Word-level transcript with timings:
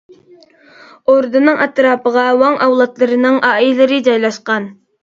ئوردىنىڭ 1.13 1.61
ئەتراپىغا 1.67 2.25
ۋاڭ 2.41 2.59
ئەۋلادلىرىنىڭ 2.69 3.41
ئائىلىلىرى 3.51 4.07
جايلاشقان. 4.11 4.73